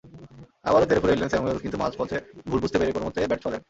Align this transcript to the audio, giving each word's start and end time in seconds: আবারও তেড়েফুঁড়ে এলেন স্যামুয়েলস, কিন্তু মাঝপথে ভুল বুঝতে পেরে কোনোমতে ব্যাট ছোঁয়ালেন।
আবারও 0.67 0.87
তেড়েফুঁড়ে 0.89 1.13
এলেন 1.15 1.29
স্যামুয়েলস, 1.31 1.61
কিন্তু 1.63 1.77
মাঝপথে 1.81 2.17
ভুল 2.49 2.59
বুঝতে 2.63 2.77
পেরে 2.79 2.95
কোনোমতে 2.95 3.19
ব্যাট 3.29 3.39
ছোঁয়ালেন। 3.41 3.59